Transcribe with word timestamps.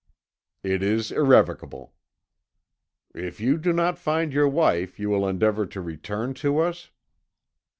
"It 0.63 0.81
is 0.81 1.11
irrevocable." 1.11 1.93
"If 3.13 3.39
you 3.39 3.59
do 3.59 3.71
not 3.71 3.99
find 3.99 4.33
your 4.33 4.49
wife 4.49 4.97
you 4.99 5.09
will 5.11 5.27
endeavour 5.27 5.67
to 5.67 5.79
return 5.79 6.33
to 6.41 6.57
us?" 6.57 6.89